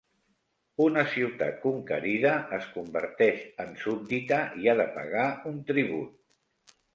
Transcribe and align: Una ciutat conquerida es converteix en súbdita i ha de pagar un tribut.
Una 0.85 1.01
ciutat 1.09 1.59
conquerida 1.65 2.31
es 2.57 2.65
converteix 2.77 3.43
en 3.65 3.77
súbdita 3.83 4.41
i 4.65 4.71
ha 4.73 4.77
de 4.81 4.89
pagar 4.97 5.27
un 5.53 5.61
tribut. 5.71 6.75